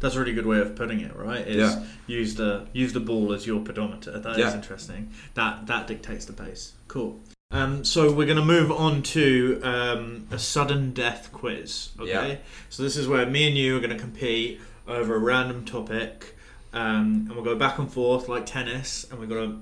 [0.00, 1.46] That's a really good way of putting it, right?
[1.46, 1.84] Is Yeah.
[2.06, 4.18] use the use the ball as your pedometer.
[4.18, 4.54] That is Yeah.
[4.56, 5.10] interesting.
[5.34, 6.72] That that dictates the pace.
[6.88, 7.20] Cool.
[7.50, 11.90] Um, so we're going to move on to um, a sudden death quiz.
[11.98, 12.10] Okay.
[12.10, 12.36] Yeah.
[12.70, 16.36] So this is where me and you are going to compete over a random topic,
[16.72, 19.58] um, and we'll go back and forth like tennis, and we've got to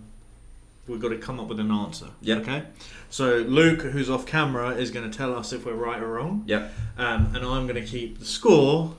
[0.86, 2.08] we've got to come up with an answer.
[2.22, 2.36] Yeah.
[2.36, 2.62] Okay.
[3.10, 6.44] So Luke, who's off camera, is going to tell us if we're right or wrong.
[6.46, 6.68] Yeah.
[6.96, 8.96] Um, and I'm going to keep the score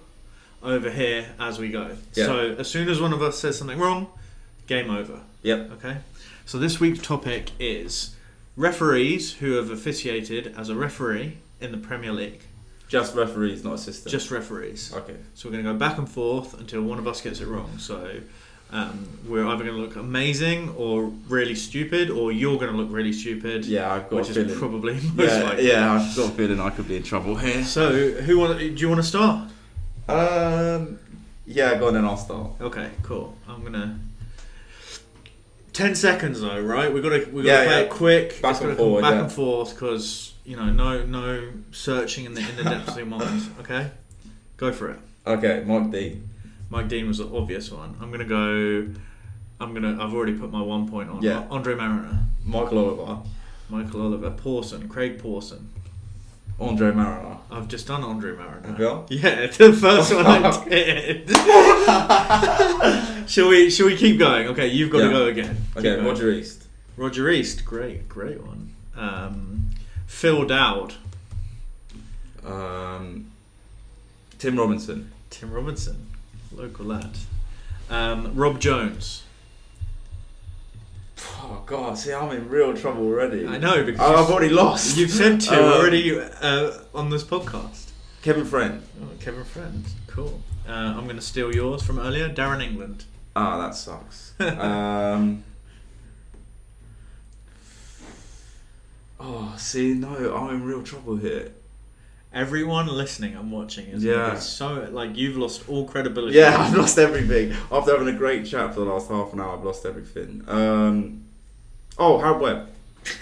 [0.62, 1.98] over here as we go.
[2.14, 2.26] Yeah.
[2.26, 4.08] So as soon as one of us says something wrong,
[4.68, 5.22] game over.
[5.42, 5.72] Yep.
[5.74, 5.98] Okay.
[6.46, 8.15] So this week's topic is
[8.56, 12.42] referees who have officiated as a referee in the Premier League.
[12.88, 14.12] Just referees, not assistants.
[14.12, 14.94] Just referees.
[14.94, 15.16] okay.
[15.34, 17.78] So we're going to go back and forth until one of us gets it wrong.
[17.80, 18.20] So
[18.72, 22.92] um, we're either going to look amazing or really stupid, or you're going to look
[22.92, 24.60] really stupid, Yeah, I've got which a is feeling.
[24.60, 25.68] probably most yeah, likely.
[25.68, 27.64] yeah, I've got a feeling I could be in trouble here.
[27.64, 28.60] So who want?
[28.60, 29.50] Do you want to start?
[30.08, 31.00] Um,
[31.48, 32.06] yeah, go on then.
[32.06, 32.52] I'll start.
[32.62, 33.36] Okay, cool.
[33.48, 34.00] I'm gonna.
[35.76, 36.92] Ten seconds though, right?
[36.94, 37.80] We gotta we gotta Yeah, play yeah.
[37.82, 38.42] it quick.
[38.42, 39.22] Back It's and gotta come forward, back yeah.
[39.24, 43.06] and forth because you know no no searching in the in the depths of your
[43.08, 43.42] mind.
[43.60, 43.92] Okay,
[44.56, 45.00] go for it.
[45.28, 46.22] Okay, Mike D.
[46.70, 47.98] Mike Dean was the obvious one.
[48.02, 48.88] I'm gonna go.
[49.60, 50.02] I'm gonna.
[50.02, 51.22] I've already put my one point on.
[51.22, 51.46] Yeah.
[51.50, 53.22] Andre Marriner, Michael Oliver.
[53.70, 55.70] Michael Oliver, Pawson, Craig Pawson.
[56.58, 57.38] Andre Marriner.
[57.52, 58.68] I've just done Andre Marriner.
[58.70, 59.06] Have you?
[59.10, 61.28] Yeah, the first one I did.
[63.28, 63.70] Shall we?
[63.70, 64.48] Shall we keep going?
[64.48, 65.12] Okay, you've got to Yeah.
[65.12, 65.58] go again.
[65.74, 66.06] Keep Okay, going.
[66.08, 66.64] Roger East.
[66.98, 68.74] Roger East, great, great one.
[68.96, 69.70] Um,
[70.08, 70.94] Phil Dowd,
[72.46, 73.32] Um,
[74.40, 75.12] Tim Robinson.
[75.30, 76.08] Tim Robinson,
[76.54, 77.12] local lad.
[77.90, 79.24] Um, Rob Jones.
[81.42, 83.46] Oh God, see, I'm in real trouble already.
[83.48, 84.98] I know because Oh, I've already lost.
[84.98, 87.90] You've said two Um, already uh, on this podcast.
[88.22, 88.82] Kevin Friend.
[89.02, 90.42] Oh, Kevin Friend, cool.
[90.68, 92.28] Uh, I'm going to steal yours from earlier.
[92.30, 93.06] Darren England.
[93.36, 94.34] Ah, that sucks.
[94.40, 95.44] um,
[99.20, 101.52] oh, see, no, I'm in real trouble here.
[102.34, 104.34] Everyone listening and watching is Yeah.
[104.34, 104.36] yeah.
[104.40, 106.38] so like you've lost all credibility.
[106.38, 107.54] Yeah, I've lost everything.
[107.72, 110.44] After having a great chat for the last half an hour, I've lost everything.
[110.48, 111.24] Um,
[111.98, 112.70] oh, Howard Webb.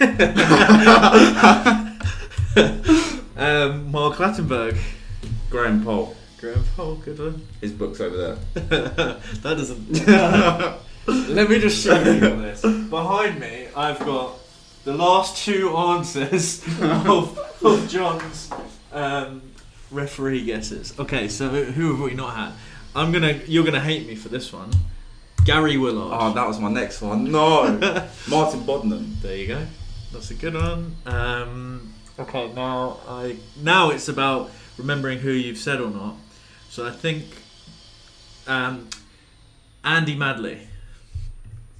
[3.36, 4.78] um, Mark Clattenburg.
[5.50, 6.16] Graham Poll.
[6.44, 7.40] Graham Poll, good one.
[7.62, 8.34] His book's over there.
[8.54, 10.06] that doesn't.
[11.34, 12.60] Let me just show you this.
[12.60, 14.34] Behind me, I've got
[14.84, 18.50] the last two answers of, of John's
[18.92, 19.40] um,
[19.90, 20.92] referee guesses.
[20.98, 22.52] Okay, so who have we not had?
[22.94, 23.40] I'm gonna.
[23.46, 24.70] You're gonna hate me for this one.
[25.46, 26.12] Gary Willard.
[26.12, 27.32] Oh, that was my next one.
[27.32, 27.62] No,
[28.28, 29.18] Martin Bodenham.
[29.22, 29.66] There you go.
[30.12, 30.94] That's a good one.
[31.06, 36.16] Um, okay, now I now it's about remembering who you've said or not.
[36.74, 37.24] So I think
[38.48, 38.88] um,
[39.84, 40.58] Andy Madley.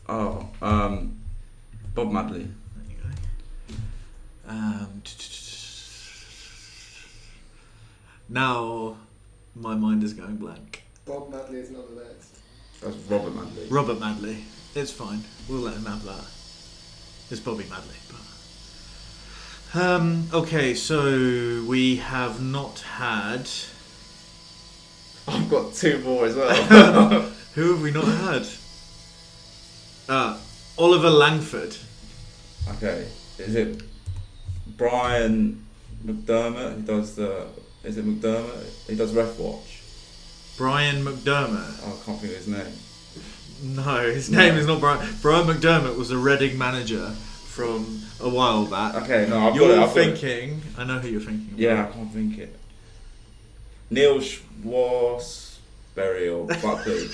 [0.09, 1.19] Oh, um,
[1.97, 2.47] Bob Madley.
[2.77, 4.53] There you go.
[4.53, 5.03] Um,
[8.29, 8.97] now
[9.57, 10.85] my mind is going blank.
[11.07, 12.37] Bob Madley is not the list.
[12.81, 13.67] That's Robert Madley.
[13.71, 14.45] Robert Madley.
[14.77, 15.25] It's fine.
[15.49, 16.25] We'll let him have that.
[17.33, 17.97] It's Bobby Madley,
[19.73, 23.49] but Um, okay, so we have not had.
[25.27, 26.53] I've got two more as well.
[27.55, 28.47] Who have we not had?
[30.09, 30.39] Uh,
[30.77, 31.77] Oliver Langford.
[32.77, 33.07] okay,
[33.39, 33.83] is it
[34.77, 35.65] Brian
[36.05, 37.47] McDermott He does the?
[37.85, 38.65] Is it McDermott?
[38.89, 39.81] He does Ref Watch.
[40.57, 41.81] Brian McDermott.
[41.85, 42.73] Oh, I can't think of his name.
[43.77, 44.39] No, his No.
[44.39, 45.09] name is not Brian.
[45.23, 48.95] Brian McDermott was a Reading manager from a while back.
[49.03, 49.81] Okay, no, I've you're got it.
[49.83, 50.19] I've got it.
[50.19, 50.63] thinking.
[50.77, 51.55] I know who you're thinking.
[51.55, 51.59] of.
[51.59, 52.59] Yeah, I can't think it.
[53.91, 57.09] Neil Schwarzberry or Buckley.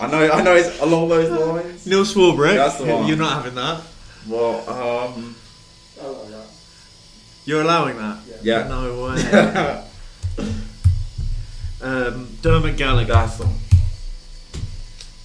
[0.00, 1.86] I know, I know, it's along those lines.
[1.86, 2.54] Neil Swarbrick.
[2.56, 3.06] That's the one.
[3.08, 3.82] You're not having that.
[4.28, 5.34] Well, um,
[6.00, 6.46] I like that.
[7.44, 8.18] You're allowing that.
[8.42, 8.42] Yeah.
[8.42, 8.68] yeah.
[8.68, 9.12] No
[10.38, 10.44] way.
[11.82, 13.12] um, Dermot Gallagher.
[13.12, 13.58] That's the one.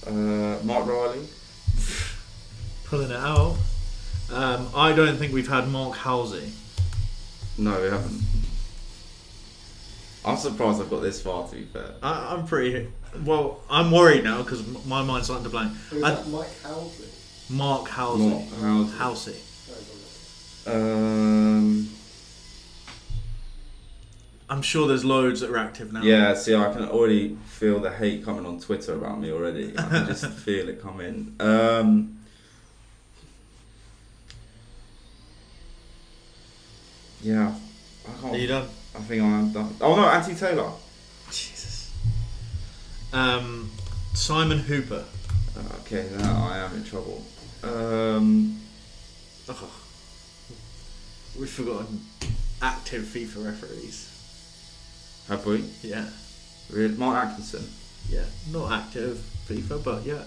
[0.06, 1.26] Uh, Mark Riley.
[2.84, 3.56] Pulling it out.
[4.32, 6.52] Um, I don't think we've had Mark Halsey.
[7.58, 8.22] No, we haven't.
[10.26, 11.46] I'm surprised I've got this far.
[11.48, 11.90] To be fair.
[12.02, 12.88] I, I'm pretty.
[13.24, 15.76] Well, I'm worried now because my mind's starting to blank.
[15.90, 16.28] Who's I- that?
[16.28, 17.50] Mike Housley.
[17.50, 18.28] Mark Halsey.
[18.28, 18.96] Mark Halsey.
[18.96, 19.32] Halsey.
[20.66, 21.88] No, he's Um,
[24.48, 26.02] I'm sure there's loads that are active now.
[26.02, 26.32] yeah.
[26.34, 29.74] See, I can already feel the hate coming on Twitter about me already.
[29.76, 31.34] I can just feel it coming.
[31.40, 32.18] Um,
[37.22, 37.54] yeah,
[38.08, 38.34] I can't.
[38.34, 38.68] Are you done?
[38.94, 39.74] I think I am done.
[39.80, 40.70] Oh no, Anthony Taylor.
[41.30, 41.92] Jesus.
[43.12, 43.70] Um,
[44.14, 45.04] Simon Hooper.
[45.80, 47.24] Okay, now I am in trouble.
[47.62, 48.60] Um,
[49.48, 49.70] Oh,
[51.38, 52.00] we've forgotten
[52.62, 54.08] active FIFA referees.
[55.28, 55.64] have we?
[55.82, 56.08] Yeah,
[56.70, 56.94] Really?
[56.96, 57.68] Mark Atkinson.
[58.08, 60.22] yeah, not active FIFA, but yeah.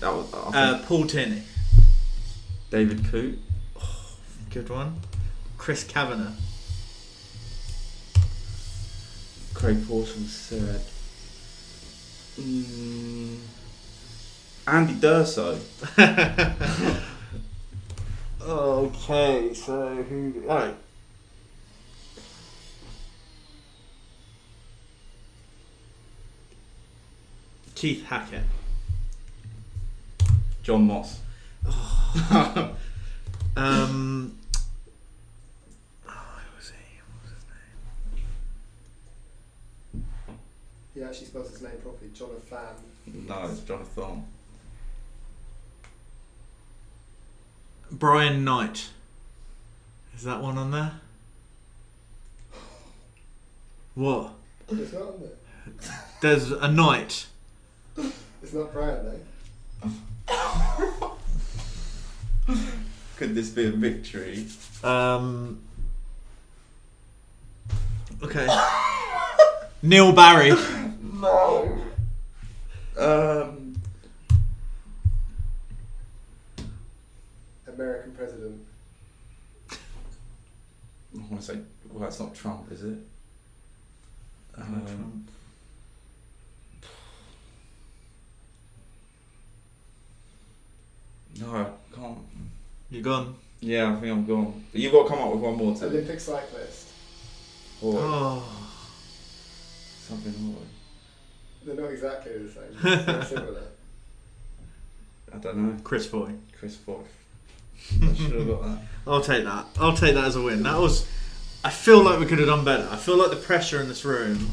[0.00, 0.32] That was.
[0.34, 1.42] Uh, Paul Tierney,
[2.70, 3.38] David Coote.
[4.50, 5.00] good one.
[5.58, 6.32] Chris Kavanagh.
[9.66, 10.80] Craig Pawson said.
[12.38, 13.38] Mm,
[14.68, 15.58] Andy D'Urso.
[18.40, 20.44] okay, so who?
[20.48, 20.76] Alright.
[27.74, 28.44] Keith Hackett.
[30.62, 31.18] John Moss.
[33.56, 34.36] Um.
[36.06, 37.00] Oh, who was he?
[37.08, 37.44] What was his
[40.96, 42.10] He actually spells his name properly.
[42.14, 43.26] Jonathan.
[43.28, 44.24] no, it's Jonathan.
[47.92, 48.88] Brian Knight.
[50.16, 50.92] Is that one on there?
[53.94, 54.32] What?
[54.70, 55.92] It's not on there.
[56.22, 57.26] There's a knight.
[57.98, 59.20] It's not Brian
[60.26, 61.12] though.
[63.16, 64.46] Could this be a victory?
[64.82, 65.60] Um.
[68.22, 68.48] Okay.
[69.82, 70.54] Neil Barry.
[72.96, 73.42] No.
[73.42, 73.74] Um.
[77.66, 78.60] American president.
[79.70, 81.58] I want to say,
[81.90, 82.98] well, that's not Trump, is it?
[84.56, 85.26] Um,
[91.40, 92.18] no, I can't.
[92.90, 93.34] You gone?
[93.60, 94.64] Yeah, I think I'm gone.
[94.72, 96.88] But you've got to come up with one more to Olympic cyclist.
[97.82, 98.68] or Oh.
[100.00, 100.62] something more.
[101.66, 103.06] They're not exactly the same.
[103.06, 103.62] They're similar.
[105.34, 105.76] I don't know.
[105.82, 106.30] Chris Foy.
[106.58, 107.08] Chris Fox.
[108.02, 108.78] I should have got that.
[109.06, 109.66] I'll take that.
[109.78, 110.62] I'll take that as a win.
[110.62, 111.06] That was.
[111.64, 112.88] I feel like we could have done better.
[112.90, 114.48] I feel like the pressure in this room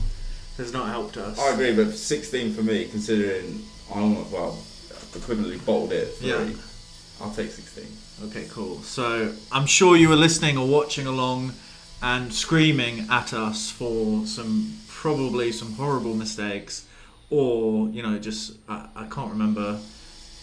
[0.57, 1.39] has not helped us.
[1.39, 3.61] I agree, but 16 for me, considering
[3.93, 4.57] I almost well
[5.11, 6.07] equivalently bottled it.
[6.15, 6.29] Three.
[6.29, 6.49] Yeah.
[7.21, 7.85] I'll take 16.
[8.25, 8.81] Okay, cool.
[8.81, 11.53] So I'm sure you were listening or watching along
[12.01, 16.87] and screaming at us for some probably some horrible mistakes,
[17.33, 19.79] or you know, just I, I can't remember.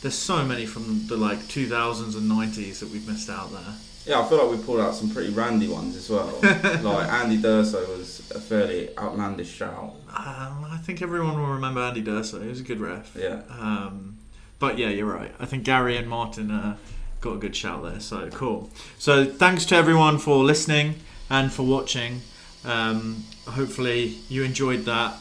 [0.02, 3.74] There's so many from the like 2000s and 90s that we've missed out there.
[4.06, 6.38] Yeah, I feel like we pulled out some pretty randy ones as well.
[6.42, 9.94] like Andy D'Urso was a fairly outlandish shout.
[10.08, 12.40] Um, I think everyone will remember Andy D'Urso.
[12.40, 13.14] He was a good ref.
[13.14, 13.42] Yeah.
[13.50, 14.16] Um,
[14.58, 15.32] but yeah, you're right.
[15.38, 16.76] I think Gary and Martin uh,
[17.20, 18.00] got a good shout there.
[18.00, 18.70] So cool.
[18.98, 20.94] So thanks to everyone for listening
[21.28, 22.22] and for watching.
[22.64, 25.14] Um, hopefully you enjoyed that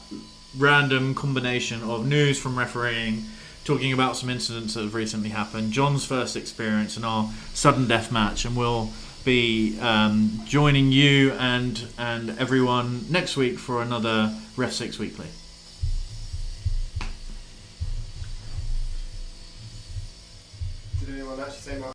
[0.58, 3.24] random combination of news from refereeing,
[3.66, 8.12] talking about some incidents that have recently happened, John's first experience, and our sudden death
[8.12, 8.46] match.
[8.46, 8.90] And we'll
[9.26, 15.28] be um, joining you and and everyone next week for another Ref Six Weekly.
[21.00, 21.88] Did anyone actually say my?